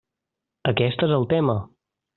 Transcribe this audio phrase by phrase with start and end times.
[0.73, 1.61] Aquest és el tema.